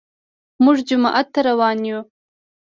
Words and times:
موږ 0.63 0.77
جومات 0.87 1.27
ته 1.33 1.39
روان 1.49 1.77
يو 1.89 1.99